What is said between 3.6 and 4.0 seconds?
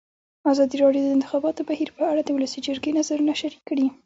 کړي.